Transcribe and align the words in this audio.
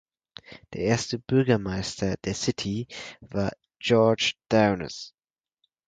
Der 0.73 0.81
erste 0.81 1.19
Bürgermeister 1.19 2.15
der 2.25 2.33
City 2.33 2.87
war 3.19 3.51
George 3.77 4.33
Downes. 4.49 5.13